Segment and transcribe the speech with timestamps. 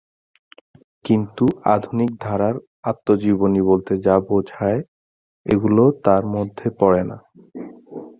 [1.05, 1.43] কিন্তু
[1.75, 2.55] আধুনিক ধারার
[2.83, 4.79] আত্মজীবনী বলতে যা বোঝায়,
[5.45, 7.17] এগুলি তার মধ্যে পড়ে না।